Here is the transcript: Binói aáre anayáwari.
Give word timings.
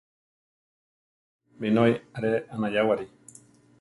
Binói 1.59 1.91
aáre 2.15 2.31
anayáwari. 2.53 3.05